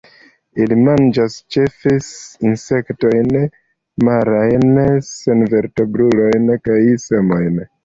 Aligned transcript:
Ili 0.63 0.77
manĝas 0.85 1.35
ĉefe 1.55 1.93
insektojn, 2.53 3.29
marajn 4.09 4.83
senvertebrulojn 5.11 6.53
kaj 6.67 6.83
semojn. 7.09 7.65